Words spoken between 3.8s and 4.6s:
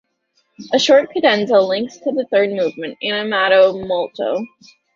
molto".